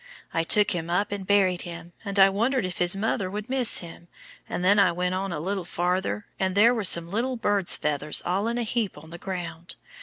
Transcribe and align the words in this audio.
I 0.33 0.41
took 0.41 0.71
him 0.71 0.89
up 0.89 1.11
and 1.11 1.27
buried 1.27 1.61
him, 1.61 1.93
and 2.03 2.17
I 2.17 2.27
wondered 2.27 2.65
if 2.65 2.79
his 2.79 2.95
mother 2.95 3.29
would 3.29 3.49
miss 3.51 3.77
him; 3.81 4.07
and 4.49 4.65
then 4.65 4.79
I 4.79 4.91
went 4.91 5.13
on 5.13 5.31
a 5.31 5.39
little 5.39 5.63
farther, 5.63 6.25
and 6.39 6.55
there 6.55 6.73
were 6.73 6.83
some 6.83 7.11
little 7.11 7.35
bird's 7.35 7.77
feathers 7.77 8.23
all 8.25 8.47
in 8.47 8.57
a 8.57 8.63
heap 8.63 8.97
on 8.97 9.11
the 9.11 9.19
ground. 9.19 9.75